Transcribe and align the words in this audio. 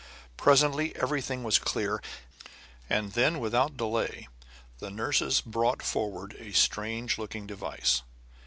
Presently 0.35 0.95
everything 0.95 1.43
was 1.43 1.59
clear; 1.59 2.01
and 2.89 3.11
then, 3.11 3.37
without 3.39 3.77
delay, 3.77 4.27
the 4.79 4.89
nurses 4.89 5.41
brought 5.41 5.83
forward 5.83 6.35
a 6.39 6.53
strange 6.53 7.19
looking 7.19 7.45
device. 7.45 8.01